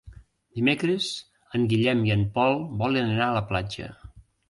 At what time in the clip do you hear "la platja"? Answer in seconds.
3.41-3.97